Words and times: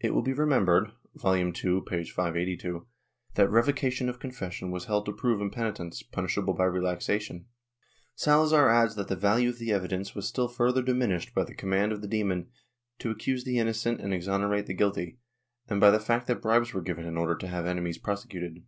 It 0.00 0.12
will 0.12 0.20
be 0.20 0.34
remembered 0.34 0.92
(Vol. 1.14 1.34
II, 1.34 1.52
p. 1.54 2.04
582) 2.04 2.86
that 3.36 3.48
revocation 3.48 4.10
of 4.10 4.18
confession 4.20 4.70
was 4.70 4.84
held 4.84 5.06
to 5.06 5.14
prove 5.14 5.40
impenitence, 5.40 6.02
punishable 6.02 6.52
by 6.52 6.64
relaxation. 6.66 7.46
Salazar 8.14 8.68
adds 8.68 8.96
that 8.96 9.08
the 9.08 9.16
value 9.16 9.48
of 9.48 9.56
the 9.56 9.72
evidence 9.72 10.14
was 10.14 10.28
still 10.28 10.48
further 10.48 10.82
diminished 10.82 11.34
by 11.34 11.42
the 11.44 11.54
command 11.54 11.90
of 11.92 12.02
the 12.02 12.06
demon 12.06 12.50
to 12.98 13.10
accuse 13.10 13.44
the 13.44 13.56
mnocent 13.56 13.98
and 14.04 14.12
exonerate 14.12 14.66
the 14.66 14.74
guilty, 14.74 15.16
and 15.68 15.80
by 15.80 15.90
the 15.90 16.00
fact 16.00 16.26
that 16.26 16.42
bribes 16.42 16.74
were 16.74 16.82
given 16.82 17.06
in 17.06 17.16
order 17.16 17.34
to 17.34 17.48
have 17.48 17.64
enemies 17.64 17.96
prosecuted. 17.96 18.62